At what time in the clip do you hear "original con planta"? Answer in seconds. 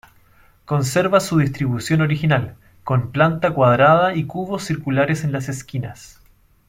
2.01-3.51